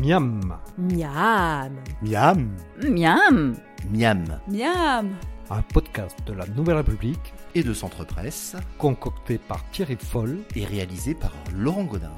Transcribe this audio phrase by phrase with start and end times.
[0.00, 1.72] Miam, Miam.
[2.02, 2.56] Miam.
[2.82, 3.54] Miam
[3.90, 4.24] Miam.
[4.48, 5.16] Miam
[5.50, 10.38] un podcast de la Nouvelle République Et de Centre Presse concocté par Thierry Foll.
[10.54, 12.12] et réalisé par Laurent Godin.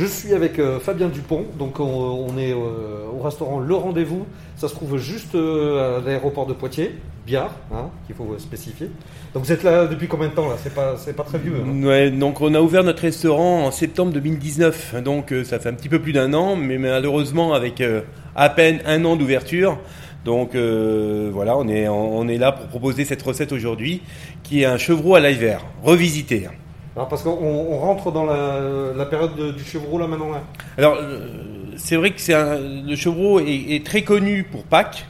[0.00, 4.24] Je suis avec euh, Fabien Dupont, donc on, est euh, au restaurant Le Rendez-vous.
[4.56, 6.94] Ça se trouve juste euh, à l'aéroport de Poitiers,
[7.26, 8.88] Biard, hein, qu'il faut spécifier.
[9.34, 10.56] Donc vous êtes là depuis combien de temps là?
[10.62, 11.52] C'est pas, c'est pas très vieux.
[11.62, 15.74] hein Ouais, donc on a ouvert notre restaurant en septembre 2019, donc ça fait un
[15.74, 17.82] petit peu plus d'un an, mais malheureusement avec
[18.34, 19.78] à peine un an d'ouverture.
[20.24, 24.00] Donc voilà, on est, on est là pour proposer cette recette aujourd'hui,
[24.44, 26.48] qui est un chevreau à l'ail vert, revisité.
[27.00, 28.60] Alors parce qu'on on rentre dans la,
[28.94, 30.28] la période de- du chevreau là maintenant.
[30.32, 30.42] Là.
[30.76, 31.20] Alors euh,
[31.78, 35.06] c'est vrai que un- le chevreau est, est très connu pour Pâques.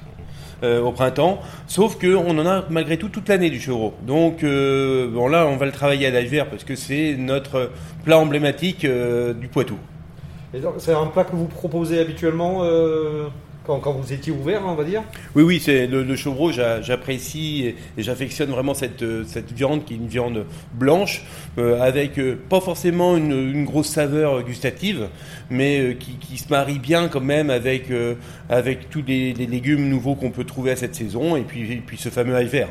[0.62, 3.94] euh, au printemps, sauf que on en a malgré tout toute l'année du chevreau.
[4.06, 7.70] Donc euh, bon là, on va le travailler à l'ail vert parce que c'est notre
[8.04, 9.78] plat emblématique euh, du Poitou.
[10.78, 12.60] C'est un plat que vous proposez habituellement
[13.66, 15.02] quand, vous étiez ouvert, on va dire.
[15.34, 16.50] Oui, oui, c'est le, le chevreau.
[16.52, 21.24] j'a- J'apprécie et, j'affectionne vraiment cette, euh, cette viande qui est une viande blanche
[21.58, 25.08] euh, avec euh, pas forcément une, grosse saveur gustative,
[25.50, 27.88] mais qui, se marie bien quand même avec
[28.48, 32.08] avec tous les, légumes nouveaux qu'on peut trouver à cette saison et puis puis ce
[32.08, 32.68] fameux ail vert.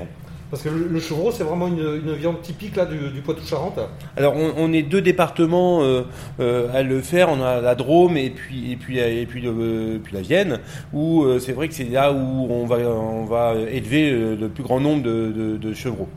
[0.49, 3.79] Parce que le, chevreau, c'est vraiment une, viande typique là, du, Poitou-Charentes.
[4.17, 6.03] Alors on, est deux départements euh,
[6.39, 7.29] euh, à le faire.
[7.29, 10.59] On a la Drôme et puis et puis et puis, puis la Vienne
[10.93, 14.49] où euh, c'est vrai que c'est là où on va on va élever euh, le
[14.49, 16.09] plus grand nombre de, de, de chevreaux.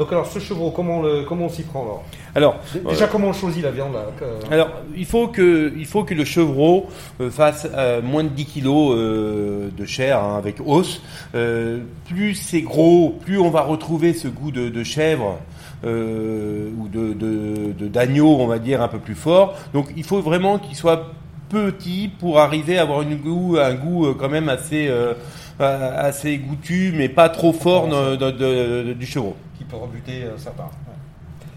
[0.00, 2.02] Donc alors ce chevreau, comment, le- comment on s'y prend
[2.34, 2.56] alors
[2.90, 6.14] Déjà comment on choisit la viande là que- alors il faut que il faut que
[6.14, 6.86] le chevreau
[7.20, 11.02] euh, fasse euh, moins de 10 kilos euh, de chair hein, avec os.
[11.34, 15.38] Euh, plus c'est gros, plus on va retrouver ce goût de, de chèvre.
[15.84, 19.54] euh, ou de de- de- d'agneau, on va dire un peu plus fort.
[19.72, 21.06] Donc il faut vraiment qu'il soit
[21.50, 25.12] petit pour arriver à avoir une goût, un goût euh, quand même assez euh,
[25.58, 29.36] assez goûtu, mais pas trop fort de- de- de- de- du chevreau.
[29.58, 30.70] qui peut rebuter euh, certains.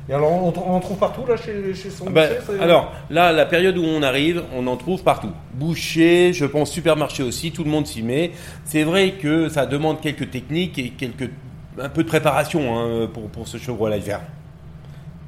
[0.10, 3.46] Et alors on, en trouve partout là chez, chez son Ben, boucher, alors, là, la
[3.46, 5.32] période où on arrive, on en trouve partout.
[5.54, 8.32] Boucher, je pense supermarché aussi, tout le monde s'y met.
[8.66, 11.30] C'est vrai que ça demande quelques techniques et quelques
[11.80, 14.20] un peu de préparation hein, pour, pour ce chevreau à vert.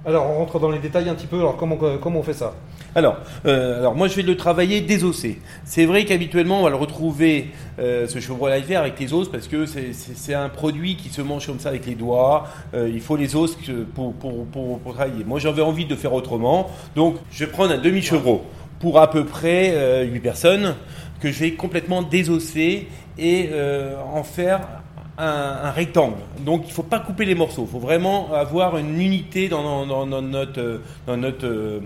[0.07, 1.37] Alors on rentre dans les détails un petit peu.
[1.39, 2.53] Alors comment, on fait ça
[2.93, 3.17] Alors,
[3.47, 5.39] euh, alors moi je vais le travailler désossé.
[5.63, 7.47] C'est vrai qu'habituellement on va le retrouver
[7.79, 11.47] euh, ce l'ail vert avec les os parce que c'est- un produit qui se mange
[11.47, 12.45] comme ça avec les doigts.
[12.75, 13.57] Euh, il faut les os
[13.95, 15.23] pour, pour, pour, pour travailler.
[15.25, 18.43] Moi j'avais envie de faire autrement, donc je vais prendre un demi chevreau
[18.79, 20.75] pour à peu près euh, 8 personnes
[21.19, 24.67] que je vais complètement désosser et euh, en faire
[25.17, 26.17] un, un rectangle.
[26.39, 29.63] Donc il ne faut pas couper les morceaux, il faut vraiment avoir une unité dans,
[29.63, 31.79] dans- dans- dans notre, euh, dans, notre, euh,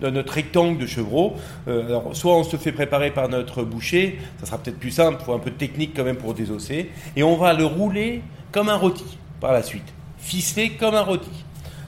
[0.00, 1.34] dans notre rectangle de chevreau.
[1.68, 5.18] Euh, alors soit on se fait préparer par notre boucher, ça sera peut-être plus simple,
[5.20, 8.22] il faut un peu de technique quand même pour désosser, et on va le rouler
[8.52, 11.30] comme un rôti par la suite, ficeler comme un rôti.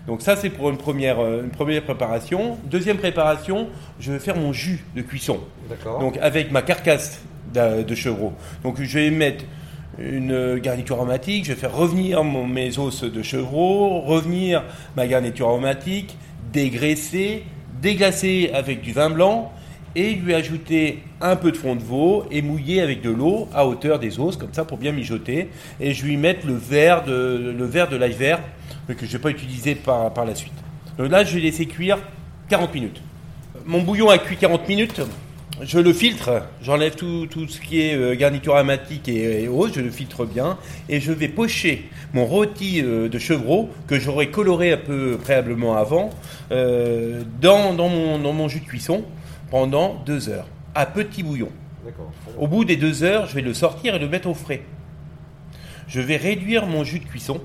[0.08, 2.58] Donc ça c'est pour une première, une première préparation.
[2.64, 3.68] Deuxième préparation,
[4.00, 5.38] je vais faire mon jus de cuisson.
[5.68, 6.00] D'accord.
[6.00, 7.20] Donc avec ma carcasse
[7.52, 8.32] d'a- de chevreau.
[8.64, 9.44] Donc je vais mettre
[9.98, 14.62] une garniture aromatique, je vais faire revenir mon- mes os de chevreau, revenir
[14.96, 16.16] ma garniture aromatique,
[16.52, 17.44] dégraisser,
[17.82, 19.52] déglacer avec du vin blanc
[19.96, 23.66] et lui ajouter un peu de fond de veau et mouiller avec de l'eau à
[23.66, 25.48] hauteur des os comme ça pour bien mijoter
[25.80, 28.40] et je lui mettre le verre de l'ail vert
[28.88, 30.52] que je ne vais pas utiliser par, par la suite.
[30.96, 31.98] Donc là je vais laisser cuire
[32.48, 33.00] 40 minutes.
[33.66, 35.00] Mon bouillon a cuit 40 minutes.
[35.60, 39.74] Je le filtre, j'enlève tout, tout ce qui est euh, garniture aromatique et, et autres,
[39.74, 40.56] je le filtre bien
[40.88, 45.76] et je vais pocher mon rôti euh, de chevreau que j'aurais coloré un peu préalablement
[45.76, 46.10] avant
[46.52, 49.04] euh, dans, dans mon, dans mon jus de cuisson
[49.50, 51.50] pendant deux heures à petit bouillon.
[52.38, 54.62] Au bout des deux heures, je vais le sortir et le mettre au frais.
[55.88, 57.40] Je vais réduire mon jus de cuisson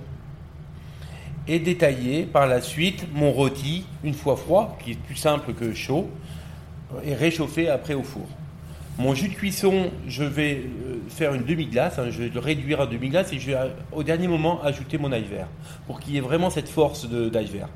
[1.47, 5.73] et détailler par la suite mon rôti une fois froid, qui est plus simple que
[5.73, 6.09] chaud,
[7.03, 8.27] et réchauffer après au four.
[8.99, 12.79] Mon jus de cuisson, je vais euh, faire une demi-glace, hein, je vais le réduire
[12.79, 15.47] à demi-glace et je vais euh, au dernier moment ajouter mon ail vert
[15.87, 17.69] pour qu'il y ait vraiment cette force d'ail vert.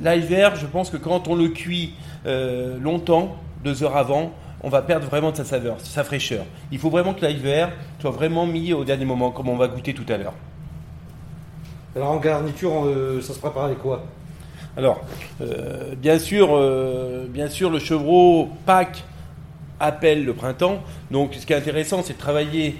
[0.00, 1.94] L'ail vert, je pense que quand on le cuit
[2.26, 4.30] euh, longtemps, deux heures avant,
[4.62, 6.44] on va perdre vraiment de sa saveur, de sa fraîcheur.
[6.70, 9.66] Il faut vraiment que l'ail vert soit vraiment mis au dernier moment, comme on va
[9.66, 10.34] goûter tout à l'heure.
[11.96, 12.88] Alors en garniture,
[13.20, 14.04] ça se prépare avec quoi?
[14.76, 15.04] Alors,
[15.42, 19.04] euh, bien sûr, euh, bien sûr, le chevreau Pâques
[19.78, 20.82] appelle le printemps.
[21.10, 22.76] Donc, ce qui est intéressant, c'est de travailler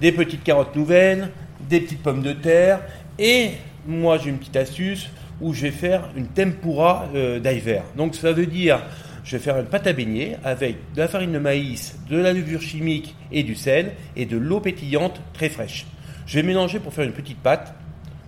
[0.00, 1.30] des petites carottes nouvelles,
[1.68, 2.80] des petites pommes de terre,
[3.18, 3.52] et
[3.86, 5.10] moi, j'ai une petite astuce
[5.40, 7.84] où je vais faire une tempura euh, d'ail vert.
[7.96, 8.80] Donc, ça veut dire
[9.24, 12.32] je vais faire une pâte à beignet avec de la farine de maïs, de la
[12.32, 15.86] levure chimique et du sel et de l'eau pétillante très fraîche.
[16.26, 17.74] Je vais mélanger pour faire une petite pâte,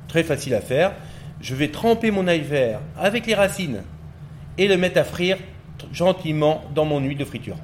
[0.08, 0.92] très facile à faire.
[1.40, 3.82] Je vais tremper mon ail vert avec les racines
[4.58, 5.36] et le mettre à frire
[5.92, 7.56] gentiment dans mon huile de friture.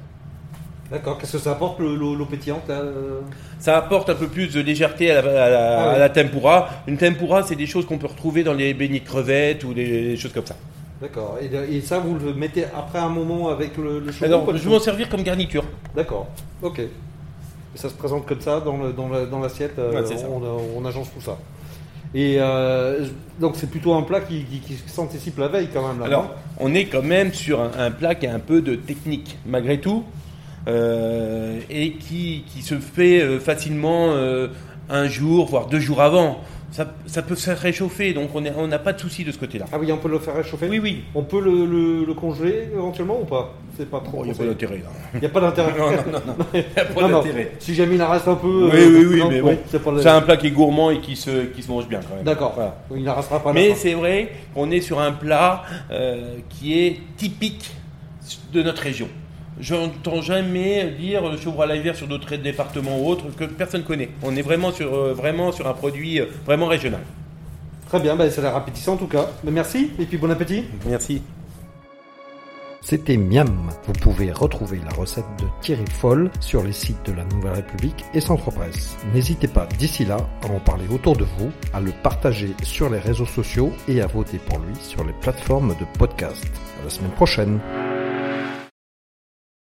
[0.91, 3.21] D'accord, qu'est-ce que ça apporte le- l'eau pétillante euh
[3.59, 5.95] Ça apporte un peu plus de légèreté à la, à la- Ah ouais.
[5.95, 6.69] à la tempura.
[6.87, 9.85] Une tempura, c'est des choses qu'on peut retrouver dans les beignets de crevettes ou des,
[10.09, 10.55] des choses comme ça.
[11.01, 14.57] D'accord, et, et ça vous le mettez après un moment avec le, le chaudron Alors,
[14.57, 15.63] je vais m'en servir comme garniture.
[15.95, 16.27] D'accord,
[16.61, 16.79] ok.
[16.79, 16.89] Et
[17.75, 21.37] ça se présente comme ça dans l'assiette, euh, Ouais, on, on agence tout ça.
[22.13, 23.05] Et euh,
[23.39, 26.07] donc c'est plutôt un plat qui, qui, qui s'anticipe la veille quand même là.
[26.07, 29.37] Alors, on est quand même sur un, un plat qui a un peu de technique,
[29.45, 30.03] malgré tout,
[30.67, 34.49] euh, et qui, qui se fait euh, facilement euh,
[34.89, 36.39] un jour, voire deux jours avant.
[36.71, 39.65] Ça, ça peut se réchauffer, donc on n'a pas de souci de ce côté-là.
[39.73, 41.03] Ah oui, on peut le faire réchauffer Oui, oui.
[41.13, 43.53] On peut le, le- le congeler éventuellement ou pas?
[43.77, 44.19] C'est pas trop.
[44.19, 44.89] Bon, il n'y a pas d'intérêt là.
[45.15, 45.73] Il n'y a pas d'intérêt.
[45.77, 46.45] Non, non, non, non.
[46.53, 47.51] Il n'y a pas d'intérêt.
[47.59, 48.69] Si jamais il en reste un peu.
[48.71, 51.17] Oui, euh, oui, oui, non, mais bon, c'est un plat qui est gourmand et qui
[51.17, 52.23] se, qui se mange bien quand même.
[52.23, 52.53] D'accord.
[52.55, 52.77] Voilà.
[52.95, 53.51] Il n'en restera pas.
[53.51, 57.69] Mais c'est vrai qu'on est sur un plat euh, qui est typique
[58.53, 59.09] de notre région.
[59.59, 63.43] Je n'entends jamais dire le chevreau à l'ail vert sur d'autres départements ou autres que
[63.43, 64.09] personne connaît.
[64.23, 67.01] On est vraiment sur, euh, vraiment sur un produit euh, vraiment régional.
[67.87, 69.29] Très bien, bah, ça a l'air appétissant en tout cas.
[69.43, 70.63] Mais merci et puis bon appétit.
[70.87, 71.21] Merci.
[72.81, 73.69] C'était Miam.
[73.85, 78.05] Vous pouvez retrouver la recette de Thierry Foll sur les sites de la Nouvelle République
[78.15, 78.97] et Centre Presse.
[79.13, 82.99] N'hésitez pas d'ici là à en parler autour de vous, à le partager sur les
[82.99, 86.43] réseaux sociaux et à voter pour lui sur les plateformes de podcast.
[86.81, 87.59] À la semaine prochaine.